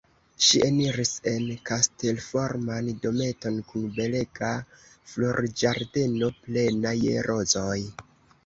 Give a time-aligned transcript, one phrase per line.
[0.43, 4.51] Ŝi eniris en kastelforman dometon kun belega
[5.13, 7.79] florĝardeno plena je rozoj.